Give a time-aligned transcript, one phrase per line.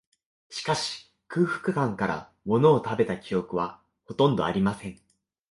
[0.49, 4.99] しかし、空腹感から、ものを食べた記憶は、ほとんどありません